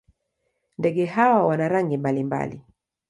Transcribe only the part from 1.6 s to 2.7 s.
rangi mbalimbali.